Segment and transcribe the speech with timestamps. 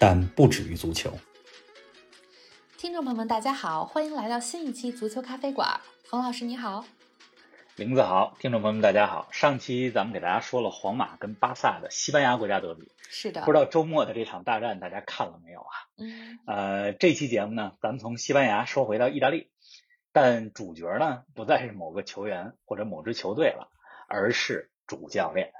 [0.00, 1.10] 但不止于足球。
[2.76, 5.80] 听众朋友们，大家好，欢迎来到新一期足球咖啡馆。
[6.04, 6.84] 冯老师你好，
[7.74, 9.28] 林子好，听众朋友们大家好。
[9.32, 15.74] 上期咱们给大家说了皇马跟巴萨的西班牙国家德比，是的，不知道周末的这场大战大家看了没有啊？
[15.96, 19.50] 嗯，呃，这期节目呢，咱们从西班牙说回到意大利，
[20.12, 23.68] 但主角呢不再是某个球员或者某支球队了，
[24.06, 25.52] 而是主教练。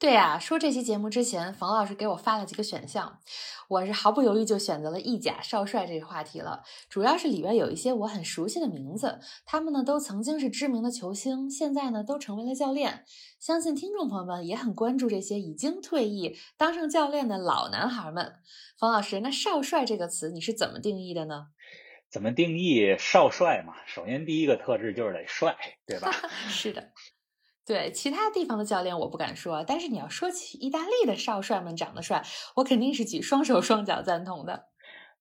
[0.00, 3.20] 对呀、说这期节目之前，冯老师给我发了几个选项，
[3.68, 6.62] 我是毫不犹豫就选择了意甲少帅这个话题了。
[6.88, 13.04] 主要是里边有一些我很熟悉的名字，他们呢都曾经是知名的球星，现在呢都成为了教练。
[13.38, 18.36] 相信听众朋友们也很关注这些已经退役、当上教练的老男孩们。
[18.78, 21.48] 冯老师，那少帅这个词你是怎么定义的呢？
[22.08, 23.74] 怎么定义少帅嘛？
[23.86, 25.54] 首先第一个特质就是得帅，
[25.84, 26.10] 对吧？
[26.48, 26.90] 是的。
[27.66, 32.22] 对其他地方的教练我不敢说，但是你要说起意大利的少帅们长得帅，
[32.56, 34.66] 我肯定是举双手双脚赞同的。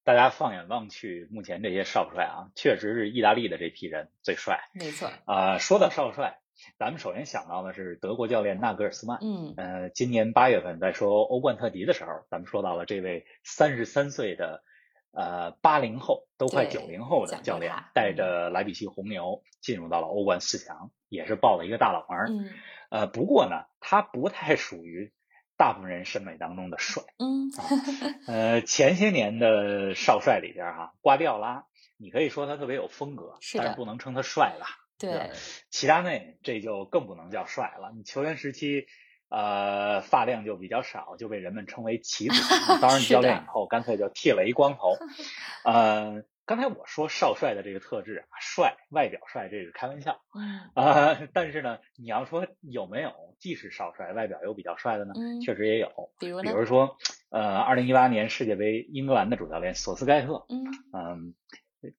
[0.03, 4.59] 大家放眼望去，目前这些少帅啊，确实是意大利的这批人最帅。
[4.73, 6.39] 没错，啊、说到少帅，
[6.79, 9.19] 咱们首先想到的是德国教练纳格尔斯曼。
[9.21, 14.63] 嗯，呃，今年八月份在说欧冠特辑的时候，咱们说到了这位三十三岁的
[15.11, 22.45] 呃八零后，都快九零后的教练，带着莱比锡红牛进入到了欧冠四强，也是爆了一个大冷门。
[22.45, 22.53] 嗯
[22.89, 25.13] 呃，不过呢，他不太属于
[25.57, 27.03] 大部分人审美当中的帅。
[27.19, 27.51] 嗯，
[28.25, 31.65] 呃，前些年的少帅里边哈、瓜迪奥拉，
[31.97, 34.65] 你可以说他特别有风格，是但是不能称他帅吧。
[34.97, 35.29] 对，
[35.69, 37.91] 齐达内这就更不能叫帅了。
[37.95, 38.87] 你球员时期，
[39.29, 42.35] 呃，发量就比较少，就被人们称为齐祖。
[42.81, 44.97] 当然，教练以后干脆就剃了一光头。
[45.63, 55.13] 呃，刚才我说少帅的这个特质啊，帅，外表帅，这是开玩笑嗯啊、但是呢，你要说有没有既是少帅，外表又比较帅的呢？
[55.15, 56.11] 嗯，确实也有。
[56.19, 56.41] 比如？
[56.41, 56.97] 比如说，
[57.29, 61.33] 呃，二零一八年世界杯英格兰的主教练索斯盖特，嗯，嗯，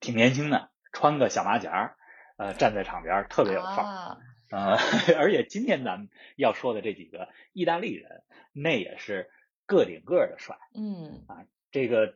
[0.00, 1.97] 挺年轻的，穿个小马甲儿，
[2.38, 3.84] 呃，站在场边儿特别有范儿。
[3.84, 4.18] 啊，
[4.50, 4.77] 呃，
[5.19, 8.22] 而且今天咱们要说的这几个意大利人，
[8.53, 9.31] 那也是
[9.66, 10.59] 个顶个儿的帅。
[10.75, 12.06] 嗯啊这个，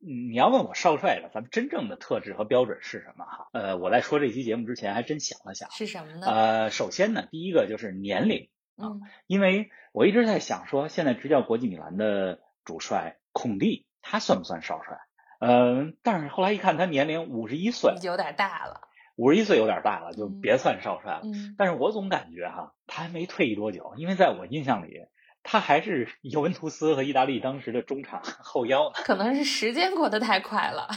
[0.00, 3.48] 嗯你要问我少帅的，咱们真正的特质和标准是什么哈？
[3.52, 5.70] 呃，我在说这期节目之前还真想了想。
[5.70, 6.26] 是什么呢？
[6.26, 14.98] 呃，首先呢，第一个就是年龄，嗯因为我一直在想说，现在执教国际米兰的主帅孔蒂，他算不算少帅？
[15.40, 18.88] 呃，但是后来一看，他年龄五十一岁，有点大了。
[19.16, 21.20] 五十一岁有点大了，就嗯别算少帅了。
[21.24, 25.06] 嗯但是我总感觉哈，他还没退役多久，因为在我印象里，
[25.42, 29.00] 他还是 尤文图斯和意大利当时的中场 后腰呢。
[29.04, 30.88] 可能是时间过得太快了。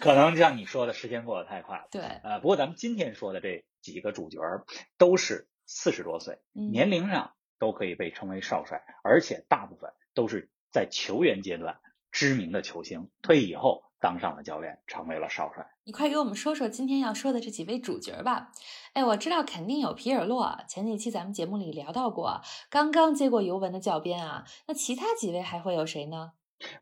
[0.00, 1.88] 可能像你说的，时间过得太快了。
[1.90, 4.64] 对，呃，不过咱们今天说的这几个主角儿
[4.96, 11.78] 都是四十多岁，嗯年龄上都可以被称为少帅，而且大部分都是在球员阶段
[12.12, 15.66] 知名的球星，退役以后当上了教练，成为了少帅。
[15.84, 18.52] 你快给我们说说今天要说的这几位主角吧。
[18.92, 24.44] 哎，我知道肯定有皮尔洛，前几期咱们节目里聊到过，刚刚接过尤文的教鞭啊。
[24.66, 26.32] 那其他几位还会有谁呢？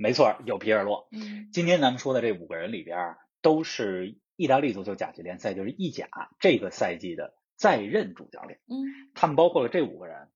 [0.01, 1.07] 没错，有皮尔洛。
[1.13, 6.09] 嗯今天咱们说的这五个人里边儿，都是意大利足球甲级联赛，就是意甲
[6.41, 8.59] 这个赛季的在任主教练。
[8.67, 8.83] 嗯
[9.15, 10.29] 他们包括了这五个人：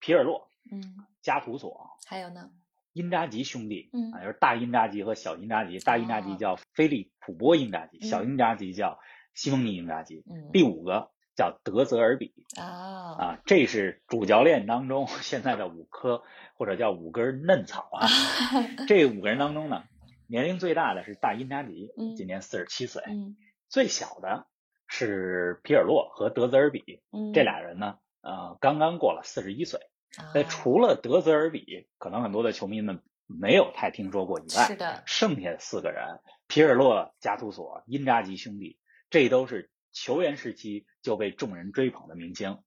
[0.00, 0.82] 皮尔洛、嗯，
[1.22, 2.50] 加图索、还有呢？
[3.00, 5.78] 因扎吉兄弟，嗯啊，就是大因扎吉和小因扎吉。
[5.80, 9.00] 大因扎吉叫菲利普波因扎吉，嗯小因扎吉叫
[9.34, 10.22] 西蒙尼因扎吉。
[10.30, 16.22] 嗯第五个叫德泽尔比啊啊，这是主教练当中 现在的五颗
[16.54, 18.06] 或者叫五根嫩草啊。
[18.86, 19.84] 这五个人当中呢，
[20.28, 23.02] 年龄最大的是大因扎吉嗯，今年四十七岁。
[23.08, 23.36] 嗯
[23.68, 24.48] 最小的
[24.88, 29.80] 是皮尔洛和德泽尔比，嗯，这俩人呢，呃，刚刚过了四十一岁。
[30.16, 38.78] 啊那除了德泽尔比，可能很多的球迷们没有太听说过以外，是的，剩下四个人，皮尔洛、加图索、因扎吉兄弟，
[39.08, 42.58] 这都是球员时期就被众人追捧的明星。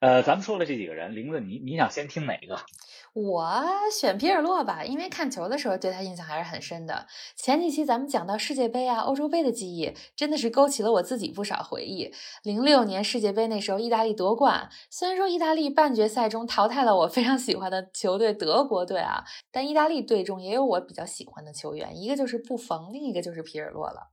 [0.00, 2.58] 呃，咱们说了这几个人，玲子，你你想先听哪个？
[3.14, 3.54] 我
[3.92, 7.06] 选皮尔洛吧，因为看球的时候对他印象还是很深的。
[7.36, 12.12] 前几期咱们讲到世界杯啊、欧洲杯的记忆，真的是勾起了我自己不少回忆。
[12.42, 19.22] 零六年世界杯那时候，意大利夺冠，虽然说意大利半决赛中淘汰了我非常喜欢的球队德国队啊，
[19.52, 24.10] 但意大利队中也有我比较喜欢的球员，一个就是布冯，另一个就是皮尔洛了。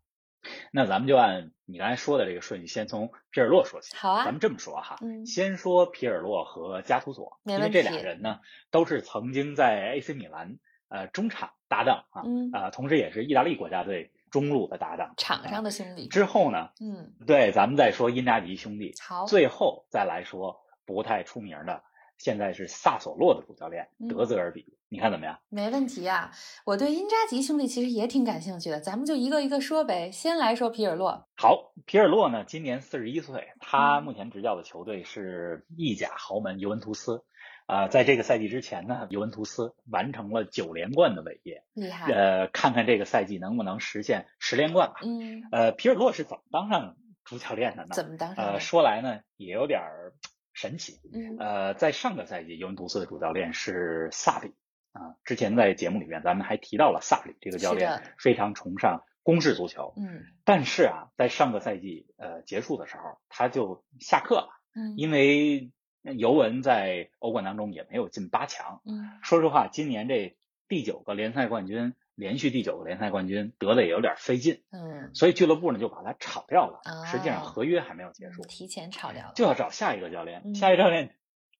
[0.71, 3.95] 那咱们就按你刚才说的这个顺序，先从皮尔洛说起。
[3.95, 8.39] 好啊，咱们这么说哈，嗯先说皮尔洛和加图索，因为这俩人呢
[8.71, 10.57] 都是曾经在 AC 米兰
[10.89, 15.13] 呃中场搭档啊，嗯啊、同时也是意大利国家队中路的搭档。
[15.17, 16.07] 场上的兄弟。
[16.07, 21.83] 之后呢，嗯，对，咱们再说因扎吉兄弟，好，最后再来说不太出名的，
[22.17, 25.39] 现在是萨索洛的主教练嗯德泽尔比，你看怎么样？
[25.47, 26.31] 没问题啊。
[26.65, 30.11] 我对因扎吉兄弟其实也挺感兴趣的，咱们就一个一个说呗。
[30.11, 37.23] 先来说皮尔洛，好，皮尔洛呢，今年四十一岁，他嗯目前执教的球队是意甲豪门尤文图斯。
[37.67, 41.63] 啊、在这个赛季之前呢，尤文图斯完成了九连冠的伟业。
[41.73, 42.11] 厉害。
[42.11, 44.95] 呃，看看这个赛季能不能实现十连冠吧。
[45.03, 47.91] 嗯，呃，皮尔洛是怎么当上主教练的呢？
[47.93, 48.51] 怎么当上的？
[48.53, 50.11] 呃，说来呢也有点儿
[50.51, 50.99] 神奇。
[51.13, 54.53] 嗯呃，在上个赛季，尤文图斯的主教练是萨里
[54.91, 55.15] 啊。
[55.23, 65.71] 之前在节目里面咱们还提到了萨里这个教练非常崇尚攻势足球，嗯但是啊，在上个赛季呃结束的时候，他就下课了，嗯因为
[66.01, 68.81] 尤文在欧冠当中也没有进八强。
[68.85, 70.35] 嗯说实话，今年这
[70.67, 76.79] 第九个联赛冠军，连续第九个联赛冠军得的也有点费劲，嗯，所以俱乐部呢就把他炒掉了。
[76.83, 79.33] 啊实际上合约还没有结束，提前炒掉了。
[79.35, 80.41] 就要找下一个教练。
[80.45, 81.15] 嗯下一个教练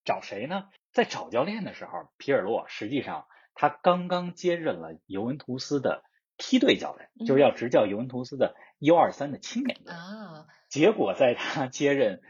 [0.06, 0.66] 找谁呢？
[0.92, 6.04] 在找教练的时候，皮尔洛实际上他刚刚接任了尤文图斯的
[6.38, 9.94] 梯队教练，嗯就是要执教尤文图斯的 U 二三的青年队。
[9.94, 12.22] 啊，结果在他接任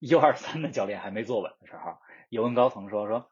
[0.00, 1.98] U 二三的教练还没坐稳的时候，
[2.28, 3.30] 尤文高层说说，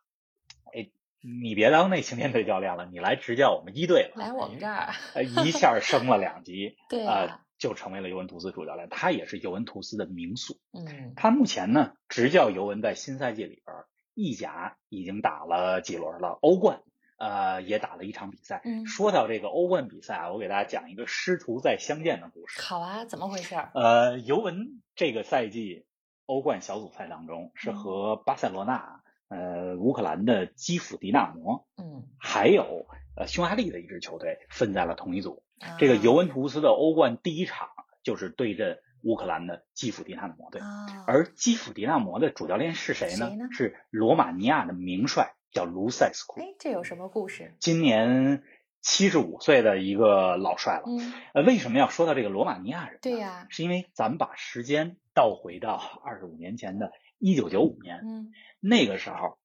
[0.75, 0.91] 哎，
[1.21, 4.23] 你别当那青年队教练了，你来执教我们一队吧。
[4.23, 4.93] 来我们这儿。
[5.15, 8.89] 呃，一下升了两级， 对呃啊，，就成为了尤文图斯主教练。
[8.89, 10.59] 他也是尤文图斯的名宿。
[10.73, 13.77] 嗯他目前呢执教尤文，在新赛季里边，
[14.19, 16.83] 意甲已经打了几轮了，欧冠
[17.19, 18.61] 呃也打了一场比赛。
[18.65, 22.61] 嗯说到这个欧冠比赛啊，我给大家讲一个师徒再相见的故事。
[22.61, 23.71] 好啊，怎么回事儿？
[23.75, 25.87] 呃，尤文这个赛季
[26.27, 35.45] 欧冠小组赛当中是嗯和巴塞罗那、呃乌克兰的基辅迪纳摩，嗯，还有呃匈牙利的一支球队分在了同一组。
[35.61, 37.69] 啊这个尤文图斯的欧冠第一场
[38.03, 43.29] 就是对阵乌克兰的基辅迪纳摩队，啊，而基辅迪纳摩的主教练是谁呢？
[43.29, 47.55] 谁呢是罗马尼亚的名帅，叫卢塞斯库，哎，这有什么故事？
[47.61, 48.43] 今年
[48.81, 50.85] 七十五岁的一个老帅了。
[50.87, 52.99] 嗯，呃，为什么要说到这个罗马尼亚人呢？
[53.03, 55.75] 对呀是因为咱们把时间倒回到
[56.05, 59.39] 二十五年前的一九九五年，嗯那个时候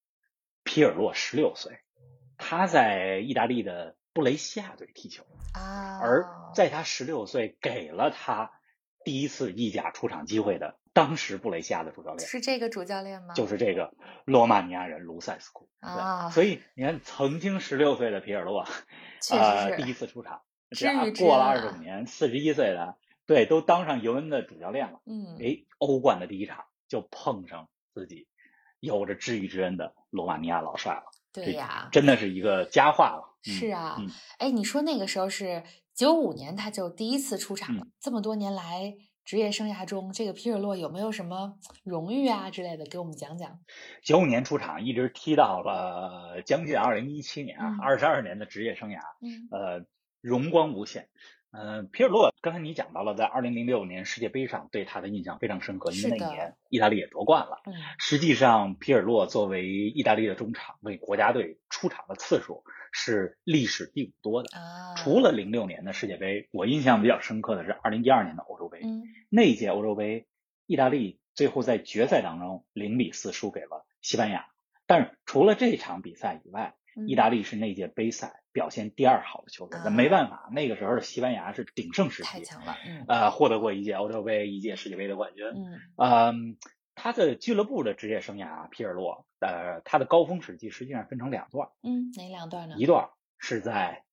[0.63, 1.79] 皮尔洛十六岁，
[2.37, 5.23] 他在意大利的布雷西亚队踢球，
[5.53, 6.25] 啊，而
[6.55, 8.51] 在他十六岁给了他
[9.03, 13.33] 第一次意甲出场机会的，当时布雷西亚的主教练是这个主教练吗？
[13.33, 13.93] 就是这个
[14.25, 15.69] 罗马尼亚人卢塞斯库。
[15.81, 18.65] 对啊所以你看，曾经十六岁的皮尔洛，
[19.21, 20.41] 确呃，第一次出场，
[20.71, 25.01] 知这样过了二十五年，四十一岁的，对，都当上尤文的主教练了。
[25.05, 28.27] 嗯，哎，欧冠的第一场就碰上自己
[28.79, 31.03] 有着知遇之恩的罗马尼亚老帅了，
[31.33, 33.29] 对呀，真的是一个佳话了。
[33.29, 35.61] 嗯是啊嗯，哎，你说那个时候是
[35.95, 37.87] 九五年，他就第一次出场嗯了。
[37.99, 41.53] 这么多年来职业生涯中，这个皮尔洛有没有什么
[41.83, 43.59] 荣誉啊之类的，给我们讲讲？
[44.03, 49.85] 九五年出场，一直踢到了将近二零一七年二十二年的职业生涯，嗯呃，
[50.19, 51.09] 荣光无限。
[51.51, 57.61] 呃，皮尔洛刚才你讲到了，在二零零六年世界杯上对他的印象非常深刻，因为那一年意大利也夺冠了。
[57.67, 64.57] 嗯实际上，皮尔洛作为意大利的中场，为国家队出场的次数是历史第五多的。
[64.57, 68.79] 啊，除了零六年的世界杯，我印象比较深刻的是二零一二年的欧洲杯。
[68.83, 70.27] 嗯那一届欧洲杯，
[70.67, 74.45] 意大利最后在决赛当中零比四输给了西班牙。
[74.85, 79.79] 但是除了这场比赛以外，嗯意大利是那届杯赛表现第二好的球队。
[79.79, 85.43] 啊那没办法，那个时候的西班牙是鼎盛时期，太强了，嗯呃，获得过一届欧洲杯、一届世界杯的冠军。
[85.47, 86.57] 嗯嗯，
[86.95, 92.75] 他的俱乐部的职业生涯啊，皮尔洛，呃，他的高峰时期实际上分成两段，嗯，哪两段呢？
[92.77, 94.03] 一段是在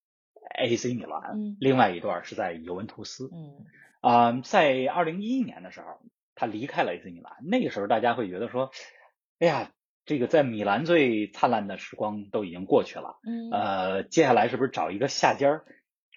[0.56, 3.30] AC 米兰，嗯另外一段是在尤文图斯。
[3.32, 3.66] 嗯
[4.00, 6.00] 啊、在二零一一年的时候，
[6.34, 7.34] 他离开了 AC 米兰。
[7.44, 8.70] 那个时候，大家会觉得说，
[9.38, 9.70] 哎呀，
[10.06, 15.64] 这个在米兰最灿烂的时光都已经过去了，嗯呃，接下来是不是找一个下家儿，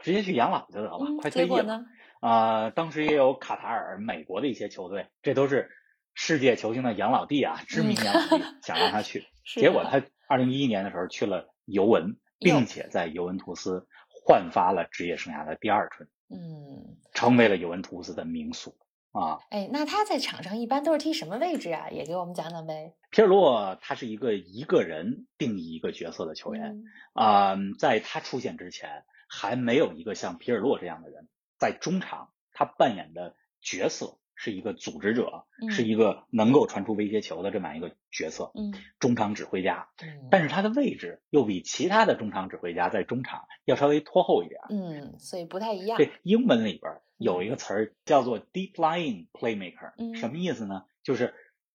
[0.02, 1.86] 直接去养老就得了，嗯，快退役了？
[2.22, 5.70] 啊、当时也有卡塔尔、美国的一些球队，这都是
[6.14, 18.78] 世界球星的养老地啊，知名养老地， 想让他去，结果他二零一一年的时候去了尤文，并且在尤文图斯焕发了职业生涯的第二春，嗯，成为了尤文图斯的名宿
[19.12, 19.40] 啊。
[19.50, 21.90] 哎，那他在场上一般都是踢什么位置啊？
[21.90, 22.94] 也给我们讲讲呗。
[23.12, 26.84] 皮尔洛他是一个一个人定义一个角色的球员
[27.16, 31.28] 嗯啊、在他出现之前，还没有一个像皮尔洛这样的人
[31.60, 39.90] 在中场，他扮演的角色是一个组织者，嗯是一个能够传出威胁球的这么样一个角色，嗯中场指挥家。
[40.02, 44.68] 嗯，但是他的位置又比其他的中场指挥家在中场要稍微拖后一点儿。
[44.70, 45.98] 嗯，所以不太一样。
[45.98, 50.86] 对英文里边儿有一个词儿叫做 deep lying playmaker，、嗯什么意思呢？
[51.04, 51.34] 就是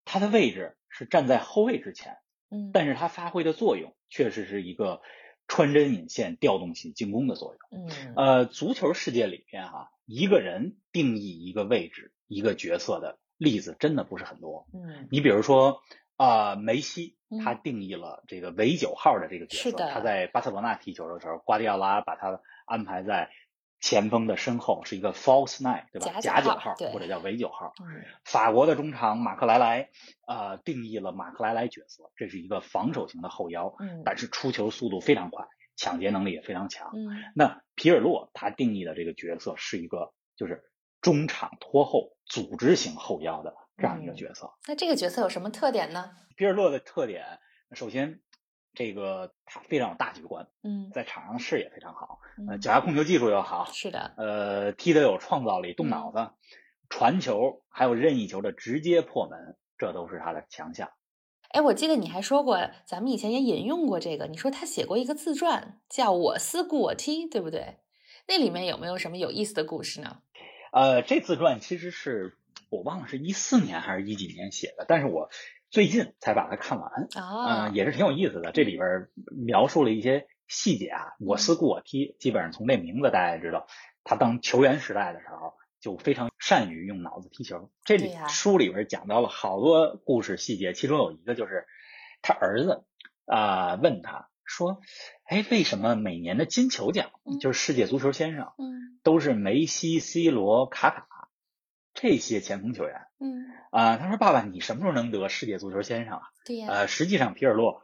[0.05, 2.17] 他的位置是站在后卫之前，
[2.49, 5.01] 嗯，但是他发挥的作用确实是一个
[5.47, 7.87] 穿针引线、调动起进攻的作用。
[7.87, 14.67] 嗯呃，足球世界里边哈、一个人定义一个位置、一个角色的例子真的不是很多。
[14.73, 15.81] 嗯你比如说，
[16.17, 19.77] 啊，梅西嗯他定义了这个唯九号的这个角色。
[19.77, 23.29] 他在巴塞罗那踢球的时候，瓜迪奥拉把他安排在
[23.81, 26.19] 前锋的身后，是一个 false nine，对吧？
[26.19, 27.73] 假假九九号或者叫唯九号。
[27.79, 29.89] 嗯法国的中场马克莱莱，
[30.25, 36.89] 呃，定义了马克莱莱角色，这是一个防守型的后腰，嗯但是出球速度非常快，抢劫能力也非常强。
[36.95, 40.63] 嗯那皮尔洛他定义的这个角色是一个就是
[41.05, 44.51] 中场拖后组织型后腰的这样一个嗯角色。
[44.67, 46.09] 那这个角色有什么特点呢？
[46.35, 47.23] 皮尔洛的特点，
[47.73, 48.21] 首先
[48.73, 56.31] 这个他非常有大局观，嗯在场上视野非常好，呃，嗯脚下控球技术又好，是的，呃，踢得有创造力，动脑子，
[56.89, 60.89] 传球还有任意球的直接破门，这都是他的强项。
[61.49, 67.77] 哎，我记得你还说过，咱们以前也引用过这个，你说他写过一个自传，叫《我思故我踢》，对不对？
[68.27, 70.23] 那里面有没有什么有意思的故事呢？
[70.75, 72.37] 呃，这自传其实是
[72.69, 75.29] 我忘了是一四年还是一几年写的，但是我
[75.69, 77.07] 最近才把它看完。
[77.15, 78.51] 啊，嗯，也是挺有意思的。
[78.51, 79.07] 这里边
[79.45, 83.67] 描述了一些细节啊，我思故我踢，基本上从这名字大家也知道，
[84.03, 87.71] 他当球员时代的时候就非常善于用脑子踢球。
[87.85, 91.67] 这里书里边讲到了好多故事细节，其中有一个就是
[92.21, 92.83] 他儿子
[93.25, 94.81] 啊、问他说
[95.25, 97.39] ：“哎，为什么每年的金球奖嗯。
[97.39, 101.07] 就是世界足球先生嗯都是梅西、C 罗、卡卡
[101.93, 107.83] 这些前锋球员嗯，啊、他说：“爸爸，你什么时候能得世界足球先生啊？”对呀，呃，实际上皮尔洛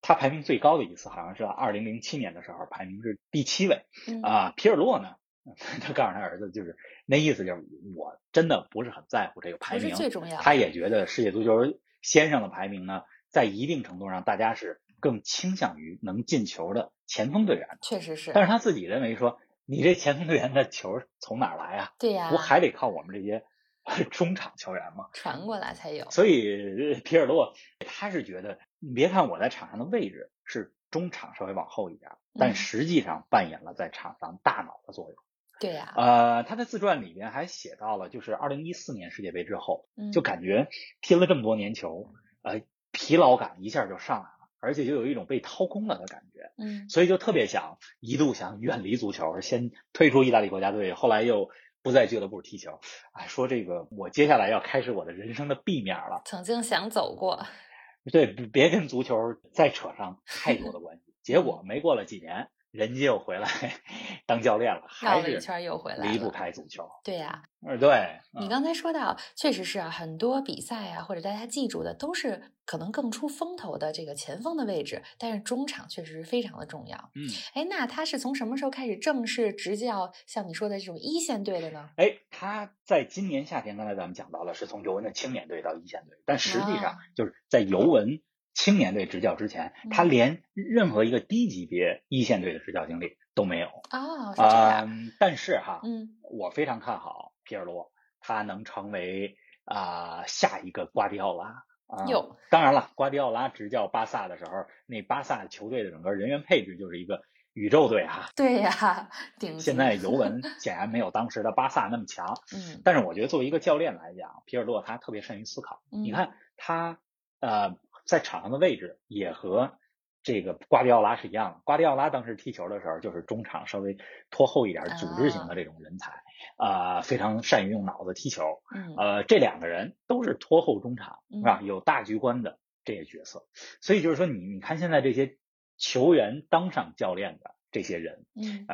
[0.00, 4.20] 他排名最高的一次好像是二零零七年的时候，排名是第七位嗯。
[4.22, 5.14] 啊、皮尔洛呢，
[5.80, 7.64] 他告诉他儿子，就是那意思就是
[7.96, 21.92] 我真的不是很在乎这个排名，最重要，他也觉得世界足球先生的排名呢，在一定程度上大家是更倾向于能进球的前锋队员，确实是，但是他自己认为说，你这前锋队员的球从哪儿来啊？
[21.98, 23.44] 对呀，不还得靠我们这些
[24.12, 25.08] 中场球员吗？
[25.12, 35.16] 传过来才有，所以皮尔洛他是觉得，你别看我在场上的位置是中场稍微往后一点，嗯但实际上扮演了在场上大脑的作用。
[35.58, 40.68] 对呀，呃，他在自传里边还写到了，就是二零一四年世界杯之后，嗯就感觉
[41.00, 51.50] 踢了这么多年球，呃，疲劳感一下就上来了，而且就有一种被掏空了的感觉，嗯所以就特别想一度想远离足球，先退出意大利国家队，后来又
[51.82, 52.78] 不在俱乐部踢球。
[53.12, 56.22] 哎，说这个我接下来要开始我的人生的 B 面了。
[56.24, 57.44] 曾经想走过，
[58.12, 61.12] 对，别别跟足球再扯上太多的关系。
[61.22, 63.46] 结果没过了几年，人家又回来
[64.26, 66.88] 当教练了，绕了一圈又回来离不开足球。
[67.04, 67.90] 对呀，嗯，对，
[68.34, 76.96] 嗯你刚才说到，确实是啊，很多比赛啊，或者大家记住的都是可能更出风头的这个前锋的位置，但是中场确实是非常的重要。
[77.14, 81.90] 嗯，哎，那他是从什么时候开始正式执教像你说的这种一线队的呢？
[81.96, 88.22] 哎，他在今年夏天，刚才咱们讲到了，是从尤文的青年队到一线队，但实际上啊就是在尤文
[88.54, 93.66] 青年队执教之前，他嗯连任何一个低级别一线队的执教经历都没有。
[93.66, 94.86] 哦，是这样。
[94.88, 101.64] 嗯，但是哈，嗯我非常看好皮尔洛，他能成为啊、下一个瓜迪奥拉。
[101.86, 108.30] 啊哟当然了，瓜迪奥拉执教巴萨的时候，那巴萨球队的整个人员配置就是一个宇宙队哈。
[108.34, 115.82] 对呀，顶现在尤 文显然没有当时的巴萨那么强，嗯但是我觉得作为一个教练来讲，皮尔洛他特别善于思考。
[115.92, 116.98] 嗯你看他
[117.40, 119.78] 呃在场上的位置也和
[120.22, 121.60] 这个瓜迪奥拉是一样的。
[121.64, 123.96] 瓜迪奥拉当时踢球的时候就是中场稍微
[124.30, 126.22] 拖后一点、组织型的这种人才，
[126.56, 128.62] 啊、非常善于用脑子踢球。
[128.74, 131.60] 嗯呃，这两个人都是拖后中场，是吧？
[131.62, 133.46] 有大局观的这些角色。
[133.80, 135.36] 所以就是说你，你看现在这些
[135.76, 138.26] 球员当上教练的这些人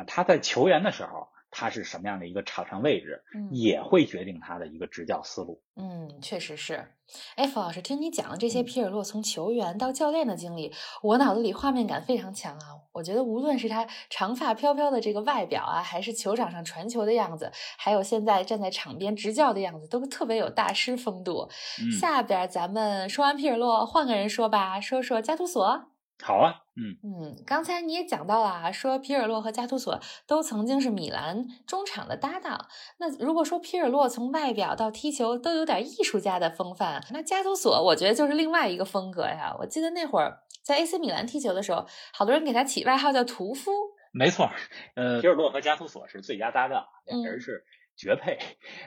[0.05, 5.61] 他在球员的时候，他是什么样的一个场上位置，嗯也会决定他的一个执教思路。
[5.75, 6.85] 嗯，确实是。
[7.35, 12.77] 哎，冯老师，听你讲了这些嗯皮尔洛从球员到教练的经历，我脑子里画面感非常强啊。
[12.91, 21.49] 我觉得无论是他长发飘飘的这个外表啊，还是球场上传球的样子，还有现在站在场边执教的样子，都特别有大师风度。
[21.81, 25.85] 嗯，下边咱们说完皮尔洛，换个人说吧，说说加图索。
[26.21, 32.67] 好啊，嗯嗯，刚才你也讲到了啊，说皮尔洛和加图索都曾经是米兰中场的搭档。
[32.97, 39.55] 那如果说皮尔洛从外表到踢球都有点艺术家的风范，那加图索我觉得就是另外一个风格呀。
[39.59, 43.71] 我记得那会儿在 AC 米兰踢球的时候，好多人给他起外号叫屠夫。
[44.11, 44.49] 没错，
[44.95, 47.63] 呃，皮尔洛和加图索是最佳搭档，两人嗯是
[47.99, 48.39] 绝配。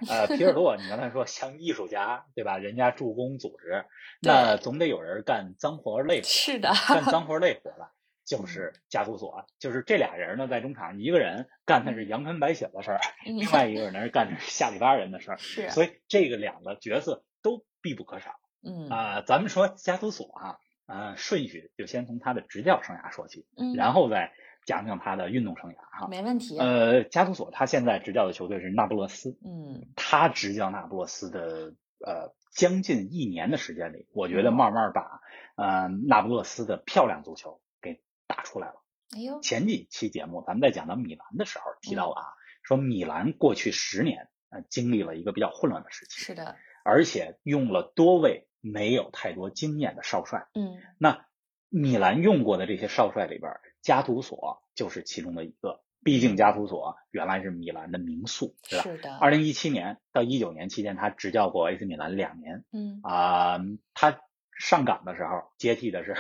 [0.09, 2.57] 呃，皮尔洛，你刚才说像艺术家，对吧？
[2.57, 3.85] 人家助攻组织，
[4.23, 6.25] 那总得有人干脏活累活。
[6.25, 7.91] 是的，干脏活累活儿的，
[8.25, 18.31] 就是加图索，就是这俩人呢，在中场，一个人干的是阳春白雪的事儿，嗯另外一个人干的是下里巴人的事儿，是，所以这个两个角色都必不可少
[18.65, 24.33] 嗯啊、咱们说加图索啊，呃，顺序就先从他的执教生涯说起，嗯，然后再
[24.65, 26.09] 讲讲他的运动生涯哈。
[26.09, 26.59] 没问题。
[26.59, 35.21] 呃，加图索他现在执教的球队是那不勒斯，嗯他执教那不勒斯的呃将近一年的时间里，我觉得嗯慢慢把
[35.57, 38.75] 呃那不勒斯的漂亮足球给打出来了。
[39.17, 42.25] 哎呦，前几期节目咱们在讲到米兰的时候提到了啊，
[42.63, 50.47] 说米兰过去十年呃经历了一个比较混乱的时期，是的，而且用了多位没有太多经验的少帅。
[50.55, 51.27] 嗯那
[51.69, 53.53] 米兰用过的这些少帅里边，
[53.83, 55.83] 加图索就是其中的一个。
[56.05, 58.83] 毕竟加图索原来是米兰的名宿，是吧？
[58.83, 63.61] 是的，二零一七年到一九年期间，他执教过 AC 米兰两年嗯啊、
[63.95, 64.19] 他
[64.59, 66.17] 上岗的时候接替的是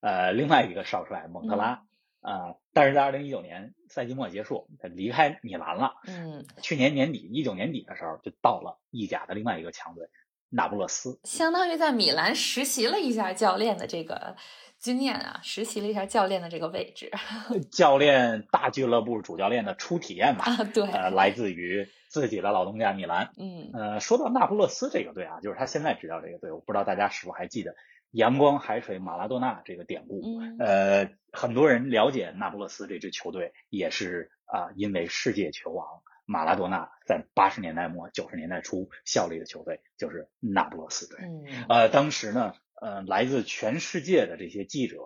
[0.00, 1.84] 呃另外一个少帅蒙特拉
[2.20, 5.94] 啊、但是在二零一九年赛季末结束，他离开米兰了。
[6.06, 10.08] 嗯，去年年底，一九年底的时候，就到了意甲的另外一个强队
[10.52, 11.18] 那不勒斯。
[11.24, 14.36] 相当于在米兰实习了一下教练的这个
[14.78, 17.10] 经验啊，实习了一下教练的这个位置
[17.72, 23.30] 教练大俱乐部主教练的初体验吧，啊，对，呃，来自于自己的老东家米兰。
[23.38, 27.74] 嗯呃，说到那不勒斯这个队啊，就是他现在执教这个队，我不知道大家是否还记得
[28.10, 30.20] “阳光海水马拉多纳”这个典故。
[30.24, 35.86] 嗯呃，很多人了解那不勒斯这支球队，也是啊、因为世界球王
[36.24, 41.18] 马拉多纳在八十年代末九十年代初效力的球队就是那不勒斯队。
[41.20, 44.98] 嗯呃，当时呢，呃，来自全世界的这些记者，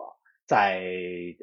[0.45, 0.81] 在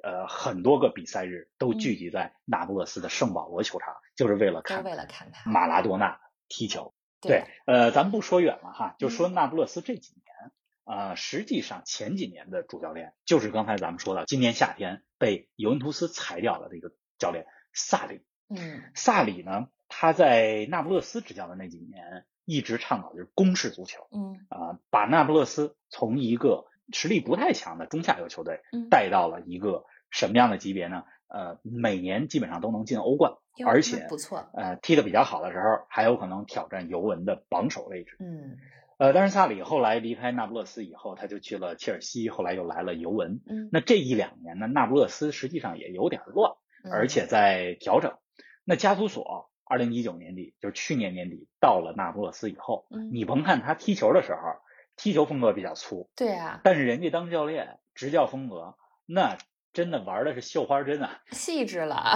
[0.02, 6.94] 呃很多个比赛日都聚集在那不勒斯的圣保罗球场，就是为了看为了看他，马拉多纳踢球。
[7.20, 10.52] 对，呃，咱们不说远了哈，就嗯说那不勒斯这几年，
[10.84, 18.20] 呃，实际上前几年的主教练就是刚才咱们说的，今年夏天被尤文图斯裁掉的这个教练萨里。
[18.56, 24.06] 嗯萨里呢，他在那不勒斯执教的那几年，一直倡导就是攻势足球。
[24.12, 31.04] 嗯啊，把那不勒斯从一个实力不太强的中下游球队嗯，带到了一个什么样的级别呢？
[31.26, 33.32] 呃，每年基本上都能进欧冠，
[33.66, 38.16] 而且不错，呃踢得比较好的时候，还有可能挑战尤文的榜首位置。
[38.20, 38.56] 嗯
[38.96, 43.40] 呃，但是萨里后来离开那不勒斯以后，他就去了切尔西，后来又来了尤文。
[43.48, 46.52] 嗯，那这一两年呢，那不勒斯实际上也有点乱，
[46.92, 48.12] 而且在调整。
[48.64, 54.40] 那加图索二零一九年底，就是去年年底到了那不勒斯以后，嗯你甭看他踢球的时候，
[54.96, 59.36] 踢球风格比较粗，对啊，但是人家当教练执教风格，那
[59.72, 61.20] 真的玩的是绣花针啊！
[61.32, 62.14] 细致了，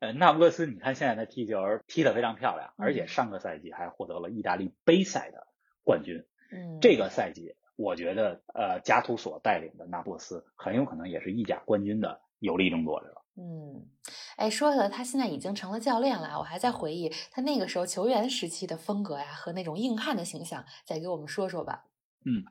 [0.00, 5.48] 呃，那不勒斯，你看现在他踢球踢得非常漂亮，而且嗯上个赛季还获得了意大利杯赛的
[5.82, 6.24] 冠军。
[6.52, 13.22] 嗯，这个赛季，我觉得呃，加图索带领的那不勒斯很有可能也是意甲冠军的有力争夺者。
[13.34, 13.88] 嗯，
[14.36, 21.84] 哎，说的他现在已经成了教练了，我还在回忆他那个时候球员时期的风格呀，和那种硬汉的形象，再给我们说说吧。
[22.24, 22.44] 嗯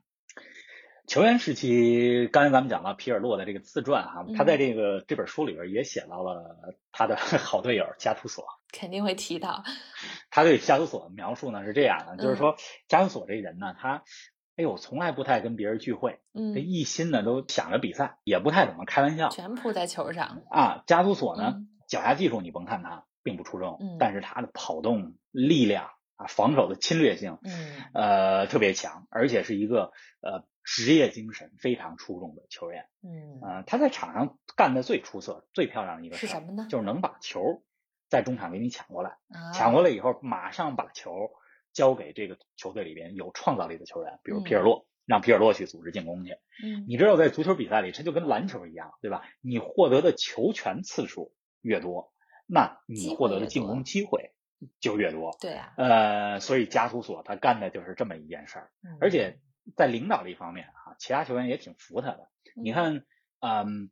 [1.07, 6.55] 球员时期，刚才咱们讲了皮尔洛的这个自传哈、嗯他在这个这本书里边也写到了
[6.93, 8.45] 他的 好队友加图索。
[8.71, 9.63] 肯定会提到，
[10.31, 12.55] 他对加图索的描述呢是这样的，就是嗯说
[12.87, 14.03] 加图索这人呢，他
[14.55, 20.83] 哎呦从来不太跟别人聚会，这嗯，一心呢都想着比赛，也不太怎么开玩笑全扑在球上，啊。
[20.87, 32.85] 加图索呢嗯，脚下技术你甭看他并不出众，嗯但是他的跑动力量啊，防守的侵略性，嗯呃特别强，而且是一个呃职业精神非常出众的球员。
[33.03, 37.61] 嗯，呃，他在场上干的最出色、最漂亮的一个事是什么呢就是能把球
[38.07, 41.11] 在中场给你抢过来，啊，抢过来以后马上把球
[41.73, 46.37] 交给这个球队里边有创造力的球员，比如嗯皮尔洛，让皮尔洛去组织进攻去。
[46.63, 49.23] 嗯你知道，在足球比赛里，这就跟篮球一样，对吧？
[49.41, 52.11] 你获得的球权次数越多，
[52.45, 54.31] 那你获得的进攻机会
[54.79, 55.35] 就越多。
[55.39, 59.39] 对啊，呃，所以加图索他干的就是这么一件事儿，嗯而且
[59.75, 62.29] 在领导力方面啊，其他球员也挺服他的。
[62.55, 63.05] 你嗯看，
[63.39, 63.89] 嗯，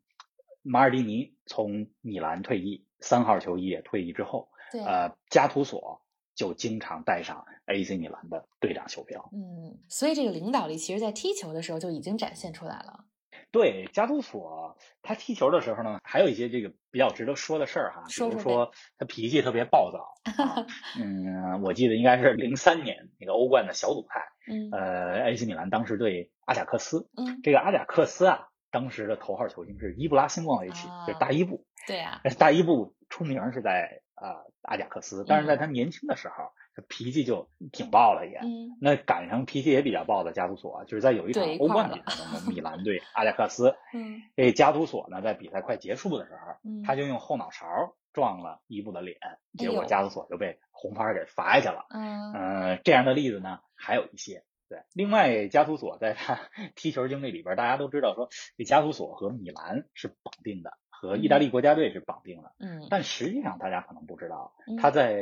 [0.61, 6.01] 马尔蒂尼从米兰退役，三号球衣也退役之后，对，呃，加图索
[6.35, 9.29] 就经常带上 AC 米兰的队长袖标。
[9.31, 13.05] 嗯，所以这个领导力其实在踢球的时候就已经展现出来了。
[13.51, 20.65] 对，加图索他踢球的时候呢，还有一些这个比较值得说的事儿哈，比如说他脾气特别暴躁 啊，
[20.99, 38.37] 嗯，我记得应该是零三年那个欧冠的小组赛，嗯呃，AC 米兰当时对阿贾克斯，嗯，这个阿贾克斯啊，当时的头号球星是伊布拉辛莫维奇，啊就是大伊布，对啊，大伊布出名是在呃阿贾克斯，但是在他年轻的时候，他脾气就挺爆了也。
[38.39, 47.65] 嗯那赶上脾气也比较爆的加图索，就是在有一场欧冠比赛中，米兰对阿贾克斯， 嗯这加图索呢在比赛快结束的时候，嗯，他就用后脑勺
[48.13, 49.17] 撞了伊布的脸，
[49.57, 51.85] 结果加图索就被红牌给罚下去了。
[51.89, 54.43] 嗯嗯，这样的例子呢还有一些。
[54.69, 56.39] 对，另外加图索在他
[56.75, 62.51] 踢球经历里边，大家都知道说，这加图索和米兰是绑定的，和意大利国家队是绑定的。
[62.59, 65.15] 嗯但实际上大家可能不知道，嗯他在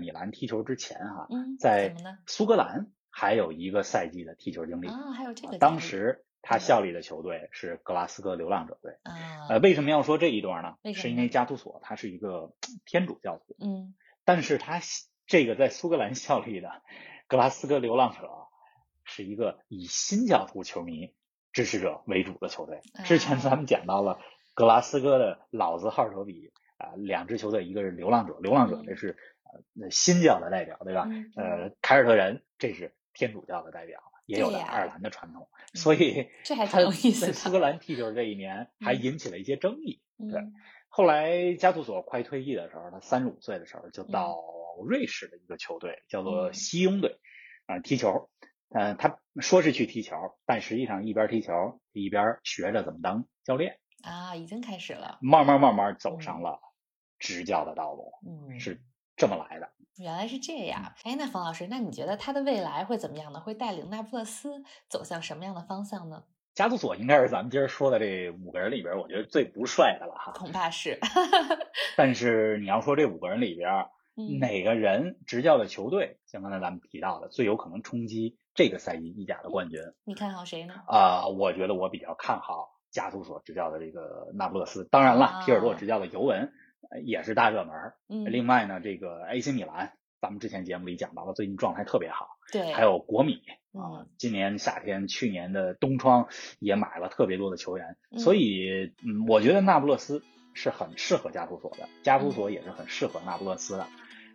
[0.00, 1.94] 米兰踢球之前哈、嗯，在？
[2.26, 4.88] 苏格兰还有一个赛季的踢球经历。
[4.88, 8.96] 啊，还有这个当时他效力的球队是格拉斯哥流浪者队。
[9.02, 9.12] 啊，
[9.50, 10.76] 呃，为什么要说这一段呢？
[10.82, 12.54] 为是因为加图索他是一个
[12.86, 14.80] 天主教徒，嗯但是他
[15.26, 16.70] 这个在苏格兰效力的
[17.28, 18.30] 格拉斯哥流浪者
[19.04, 21.12] 是一个以新教徒球迷
[21.52, 22.80] 支持者为主的球队。
[23.04, 24.18] 之前啊咱们讲到了
[24.54, 28.86] 格拉斯哥的老字号手比啊、两支球队，一个是流浪者，流浪者嗯。
[28.86, 29.16] 这是
[29.80, 31.06] 呃新教的代表，对吧？
[31.08, 31.32] 嗯？
[31.36, 39.02] 呃，凯尔特人这是天主教的代表，也有对呀着爱尔兰的传统，嗯所以这还挺有意思苏格兰踢球这一年还嗯。
[39.02, 40.00] 引起了一些争议。
[40.18, 40.52] 对嗯。
[40.88, 44.10] 后来加图索快退役的时候，他三十五岁的时候就嗯。
[44.12, 44.36] 到
[44.84, 46.54] 瑞士的一个球队，叫做嗯。
[46.54, 47.18] 西庸队，
[47.66, 48.30] 啊、踢球。
[48.76, 55.18] 嗯、他说是去踢球，但实际上一边踢球一边学着怎么当教练，啊，已经开始了。
[55.20, 56.60] 慢慢慢慢走上了
[57.18, 58.80] 执教的道路，嗯，是
[59.16, 59.70] 这么来的。
[59.96, 60.92] 原来是这样。
[61.04, 63.40] 哎，那冯老师，那你觉得他的未来会怎么样呢？
[63.40, 66.24] 会带领那不勒斯走向什么样的方向呢？
[66.54, 70.32] 加图索应该是咱们今儿说的这五个人里边，我觉得最不帅的了哈。
[70.32, 70.98] 恐怕是。
[71.96, 73.70] 但是你要说这五个人里边，
[74.16, 80.74] 嗯哪个人执教的球队，像刚才咱们提到的，最有可能冲击这个赛季意甲的冠军你看好谁呢？
[80.86, 84.88] 啊、我觉得我比较看好加图索执教的这个那不勒斯。
[84.90, 86.52] 当然了，啊皮尔洛执教的尤文
[86.90, 87.74] 呃也是大热门。
[88.08, 92.28] 嗯，另外呢，这个 AC 米兰，咱们之前节目里讲到了，最近状态特别好。
[92.52, 96.28] 对，还有国米啊嗯，今年夏天、去年的冬窗
[96.60, 103.88] 也买了特别多的球员，嗯所以嗯，我觉得那不勒斯是很适合加图索的，加图嗯索也是很适合那不勒斯的。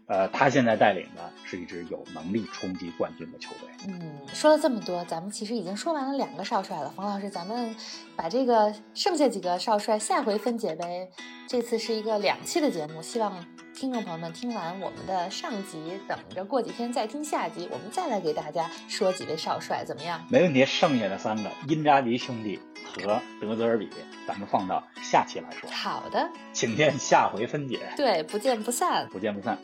[0.09, 3.69] 呃，他现在带领的是一支有能力冲击冠军的球队。
[3.87, 6.91] 嗯，说了这么多，咱们其实已经说完了两个少帅了。
[6.95, 7.75] 冯老师，咱们
[8.15, 11.07] 把这个剩下几个少帅下回分解呗。
[11.47, 13.45] 这次是一个两期的节目，希望
[13.75, 20.25] 听众朋友们听完我们的上集，等着过几天再听下集，我们再来给大家说几位少帅，怎么样？
[20.29, 23.87] 没问题，剩下的三个因扎吉兄弟和德泽尔比，
[24.27, 29.07] 咱们放到下期来说，好的，请见下回分解，对，不见不散。
[29.11, 29.55] 不见不散。